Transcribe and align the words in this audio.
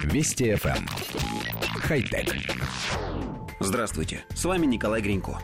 Вести 0.00 0.52
FM. 0.52 0.76
Эм. 0.76 0.86
Хай-тек. 1.80 2.34
Здравствуйте, 3.60 4.24
с 4.34 4.44
вами 4.44 4.66
Николай 4.66 5.00
Гринько. 5.00 5.38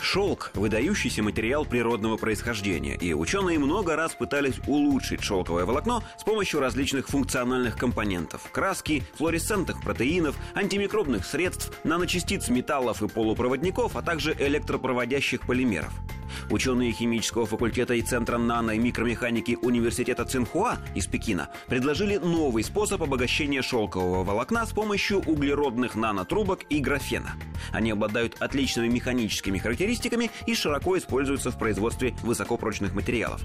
Шелк– 0.00 0.52
выдающийся 0.54 1.22
материал 1.22 1.64
природного 1.64 2.16
происхождения, 2.16 2.94
и 2.94 3.12
ученые 3.12 3.58
много 3.58 3.96
раз 3.96 4.14
пытались 4.14 4.60
улучшить 4.66 5.22
шелковое 5.22 5.64
волокно 5.64 6.02
с 6.18 6.24
помощью 6.24 6.60
различных 6.60 7.08
функциональных 7.08 7.76
компонентов– 7.76 8.42
краски, 8.52 9.02
флуоресцентных 9.16 9.82
протеинов, 9.82 10.36
антимикробных 10.54 11.26
средств, 11.26 11.72
наночастиц 11.84 12.48
металлов 12.48 13.02
и 13.02 13.08
полупроводников, 13.08 13.96
а 13.96 14.02
также 14.02 14.34
электропроводящих 14.38 15.46
полимеров– 15.46 15.92
Ученые 16.50 16.92
химического 16.92 17.44
факультета 17.44 17.92
и 17.94 18.00
Центра 18.00 18.38
нано- 18.38 18.74
и 18.74 18.78
микромеханики 18.78 19.58
Университета 19.60 20.24
Цинхуа 20.24 20.78
из 20.94 21.06
Пекина 21.06 21.50
предложили 21.66 22.16
новый 22.16 22.64
способ 22.64 23.02
обогащения 23.02 23.60
шелкового 23.60 24.24
волокна 24.24 24.64
с 24.64 24.70
помощью 24.70 25.18
углеродных 25.18 25.94
нанотрубок 25.94 26.60
и 26.70 26.80
графена. 26.80 27.34
Они 27.70 27.90
обладают 27.90 28.36
отличными 28.40 28.88
механическими 28.88 29.58
характеристиками 29.58 30.30
и 30.46 30.54
широко 30.54 30.96
используются 30.96 31.50
в 31.50 31.58
производстве 31.58 32.14
высокопрочных 32.22 32.94
материалов. 32.94 33.42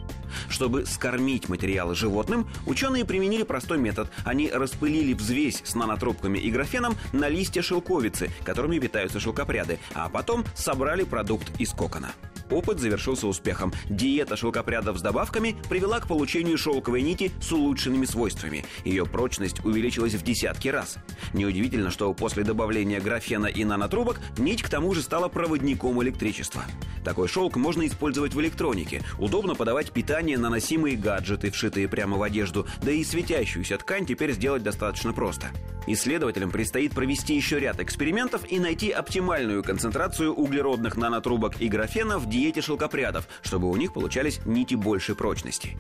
Чтобы 0.50 0.86
скормить 0.86 1.50
материалы 1.50 1.96
животным, 1.96 2.48
ученые 2.66 3.04
применили 3.04 3.44
простой 3.44 3.80
метод. 3.80 4.10
Они 4.24 4.50
распылили 4.50 5.14
взвесь 5.14 5.62
с 5.66 5.76
нанотрубками 5.76 6.38
и 6.38 6.50
графеном 6.50 6.96
на 7.12 7.28
листья 7.28 7.62
шелковицы, 7.62 8.30
которыми 8.46 8.80
питаются 8.80 9.20
шелкопряды, 9.20 9.80
а 9.94 10.08
потом 10.08 10.46
собрали 10.56 11.04
продукт 11.04 11.52
из 11.60 11.72
кокона. 11.72 12.14
Опыт 12.50 12.80
завершился 12.80 13.28
успехом. 13.28 13.74
Диета 13.90 14.36
шелкопрядов 14.36 14.98
с 14.98 15.02
добавками 15.02 15.56
привела 15.70 16.00
к 16.00 16.08
получению 16.08 16.58
шелковой 16.58 17.02
нити 17.02 17.32
с 17.42 17.52
улучшенными 17.52 18.06
свойствами. 18.06 18.66
Ее 18.84 19.06
прочность 19.06 19.64
увеличилась 19.66 20.14
в 20.14 20.24
десятки 20.24 20.68
раз. 20.68 20.98
Неудивительно, 21.34 21.92
что 21.92 22.14
после 22.14 22.44
добавления 22.44 23.02
графена 23.02 23.48
и 23.48 23.64
нанотрубок 23.64 24.20
нить 24.38 24.62
к 24.62 24.70
тому 24.70 24.94
же 24.94 25.02
стала 25.02 25.28
проводником 25.28 26.02
электричества. 26.04 26.64
Такой 27.04 27.28
шелк 27.28 27.56
можно 27.58 27.86
использовать 27.86 28.34
в 28.34 28.42
электронике. 28.42 29.04
Удобно 29.20 29.56
подавать 29.56 29.92
питание 29.92 30.38
на 30.38 30.50
носимые 30.50 30.96
гаджеты, 30.96 31.52
вшитые 31.52 31.88
прямо 31.88 32.18
в 32.18 32.24
одежду, 32.24 32.66
да 32.82 32.92
и 32.92 33.04
светящуюся 33.04 33.78
ткань 33.78 34.06
теперь 34.06 34.32
сделать 34.32 34.64
достаточно 34.64 35.14
просто. 35.14 35.48
Исследователям 35.88 36.52
предстоит 36.52 36.94
провести 36.94 37.36
еще 37.36 37.60
ряд 37.60 37.80
экспериментов 37.80 38.50
и 38.50 38.60
найти 38.60 38.92
оптимальную 38.92 39.64
концентрацию 39.64 40.34
углеродных 40.34 40.96
нанотрубок 40.96 41.60
и 41.60 41.68
графена 41.68 42.20
в 42.20 42.30
диете 42.30 42.62
шелкопрядов, 42.62 43.28
чтобы 43.42 43.70
у 43.70 43.76
них 43.76 43.94
получались 43.94 44.40
нити 44.46 44.76
большей 44.76 45.16
прочности. 45.16 45.78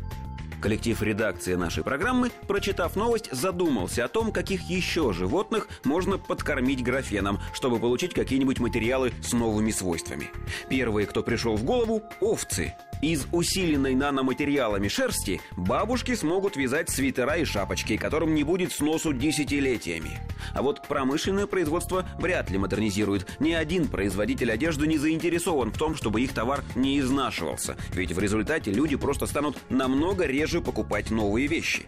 Коллектив 0.61 1.01
редакции 1.01 1.55
нашей 1.55 1.83
программы, 1.83 2.31
прочитав 2.47 2.95
новость, 2.95 3.29
задумался 3.33 4.05
о 4.05 4.07
том, 4.07 4.31
каких 4.31 4.61
еще 4.61 5.11
животных 5.11 5.67
можно 5.83 6.17
подкормить 6.17 6.81
графеном, 6.81 7.39
чтобы 7.53 7.79
получить 7.79 8.13
какие-нибудь 8.13 8.59
материалы 8.59 9.11
с 9.21 9.33
новыми 9.33 9.71
свойствами. 9.71 10.31
Первые, 10.69 11.05
кто 11.05 11.21
пришел 11.21 11.57
в 11.57 11.65
голову– 11.65 12.01
овцы. 12.21 12.73
Из 13.03 13.27
усиленной 13.33 13.95
наноматериалами 13.95 14.87
шерсти 14.87 15.41
бабушки 15.57 16.15
смогут 16.15 16.55
вязать 16.55 16.89
свитера 16.89 17.35
и 17.35 17.43
шапочки, 17.43 17.97
которым 17.97 18.33
не 18.33 18.45
будет 18.45 18.71
сносу 18.71 19.11
десятилетиями. 19.11 20.21
А 20.53 20.61
вот 20.61 20.87
промышленное 20.87 21.45
производство 21.45 22.07
вряд 22.17 22.49
ли 22.49 22.57
модернизирует. 22.57 23.27
Ни 23.41 23.51
один 23.51 23.89
производитель 23.89 24.53
одежды 24.53 24.87
не 24.87 24.97
заинтересован 24.97 25.73
в 25.73 25.77
том, 25.77 25.97
чтобы 25.97 26.21
их 26.21 26.31
товар 26.31 26.63
не 26.75 26.97
изнашивался. 26.97 27.75
Ведь 27.93 28.13
в 28.13 28.19
результате 28.19 28.71
люди 28.71 28.95
просто 28.95 29.25
станут 29.25 29.57
намного 29.69 30.25
реже 30.25 30.61
покупать 30.61 31.11
новые 31.11 31.47
вещи. 31.47 31.85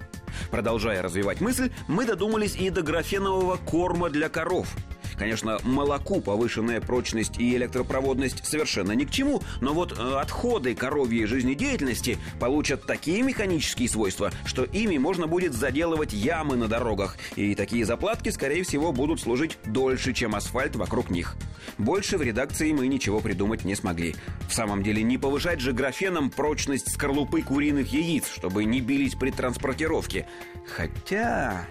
Продолжая 0.52 1.02
развивать 1.02 1.39
мысль, 1.39 1.71
мы 1.88 2.05
додумались 2.05 2.58
и 2.58 2.69
до 2.69 2.81
графенового 2.81 3.55
корма 3.55 4.09
для 4.09 4.27
коров– 4.27 4.67
Конечно, 5.17 5.59
молоку 5.63 6.21
повышенная 6.21 6.81
прочность 6.81 7.39
и 7.39 7.55
электропроводность 7.55 8.45
совершенно 8.45 8.91
ни 8.91 9.05
к 9.05 9.11
чему, 9.11 9.41
но 9.61 9.73
вот 9.73 9.97
э, 9.97 10.15
отходы 10.15 10.76
коровьей 10.76 11.26
жизнедеятельности 11.26 12.17
получат 12.39 12.86
такие 12.86 13.21
механические 13.21 13.89
свойства, 13.89 14.31
что 14.45 14.64
ими 14.64 14.98
можно 14.98 15.27
будет 15.27 15.54
заделывать 15.54 16.14
ямы 16.14 16.55
на 16.55 16.67
дорогах, 16.67 17.17
и 17.36 17.55
такие 17.55 17.86
заплатки, 17.86 18.30
скорее 18.30 18.64
всего, 18.64 18.92
будут 18.92 19.21
служить 19.21 19.58
дольше, 19.65 20.14
чем 20.14 20.36
асфальт 20.36 20.75
вокруг 20.75 21.09
них. 21.09 21.36
Больше 21.77 22.17
в 22.17 22.21
редакции 22.21 22.71
мы 22.71 22.87
ничего 22.87 23.20
придумать 23.20 23.65
не 23.65 23.75
смогли. 23.75 24.15
В 24.48 24.54
самом 24.54 24.83
деле, 24.83 25.04
не 25.04 25.17
повышать 25.17 25.59
же 25.59 25.73
графеном 25.73 26.30
прочность 26.30 26.92
скорлупы 26.92 27.42
куриных 27.42 27.92
яиц, 27.92 28.25
чтобы 28.36 28.65
не 28.65 28.81
бились 28.81 29.15
при 29.15 29.31
транспортировке. 29.31 30.27
Хотя... 30.75 31.67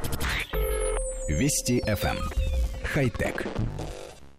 Вести 1.28 1.82
FM 1.86 2.43
хай-тек. 2.84 3.46